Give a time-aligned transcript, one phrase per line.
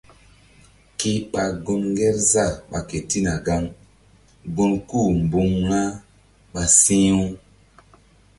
[0.97, 3.63] Ke ɓa gun Ŋgerzah ɓa ketina gaŋ
[4.55, 5.81] gun kú-u mbuŋ ra
[6.51, 7.23] ɓah si̧h-u.